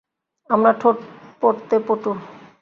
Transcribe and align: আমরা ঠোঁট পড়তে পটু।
আমরা 0.49 0.71
ঠোঁট 0.81 0.97
পড়তে 1.41 1.75
পটু। 1.87 2.11